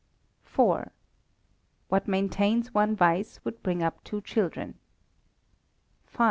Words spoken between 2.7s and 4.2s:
one vice would bring up two